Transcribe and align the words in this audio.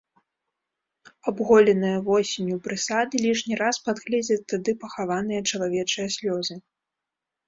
Абголеныя 1.31 1.97
восенню 2.07 2.57
прысады 2.67 3.15
лішні 3.25 3.59
раз 3.61 3.75
падгледзяць 3.89 4.47
тады 4.55 4.71
пахаваныя 4.85 5.45
чалавечыя 5.53 6.07
слёзы. 6.17 6.55